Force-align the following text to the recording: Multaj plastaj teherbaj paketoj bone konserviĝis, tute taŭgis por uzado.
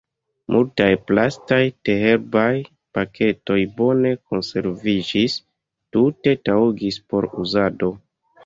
Multaj 0.53 0.85
plastaj 1.09 1.59
teherbaj 1.89 2.47
paketoj 2.99 3.59
bone 3.81 4.15
konserviĝis, 4.33 5.37
tute 5.99 6.35
taŭgis 6.51 6.99
por 7.13 7.33
uzado. 7.47 7.97